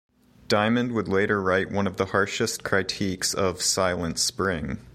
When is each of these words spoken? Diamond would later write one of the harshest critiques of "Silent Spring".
Diamond 0.47 0.93
would 0.93 1.07
later 1.07 1.39
write 1.39 1.69
one 1.71 1.85
of 1.85 1.97
the 1.97 2.07
harshest 2.07 2.63
critiques 2.63 3.35
of 3.35 3.61
"Silent 3.61 4.17
Spring". 4.17 4.79